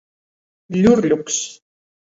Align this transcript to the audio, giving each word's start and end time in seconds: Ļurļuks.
Ļurļuks. 0.79 1.41